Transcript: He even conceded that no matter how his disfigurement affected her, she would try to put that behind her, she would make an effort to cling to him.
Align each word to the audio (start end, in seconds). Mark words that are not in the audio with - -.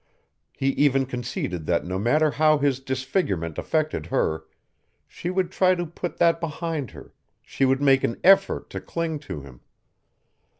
He 0.57 0.69
even 0.69 1.05
conceded 1.05 1.67
that 1.67 1.85
no 1.85 1.99
matter 1.99 2.31
how 2.31 2.57
his 2.57 2.79
disfigurement 2.79 3.59
affected 3.59 4.07
her, 4.07 4.45
she 5.07 5.29
would 5.29 5.51
try 5.51 5.75
to 5.75 5.85
put 5.85 6.17
that 6.17 6.39
behind 6.39 6.89
her, 6.89 7.13
she 7.43 7.65
would 7.65 7.83
make 7.83 8.03
an 8.03 8.19
effort 8.23 8.71
to 8.71 8.81
cling 8.81 9.19
to 9.19 9.41
him. 9.41 9.61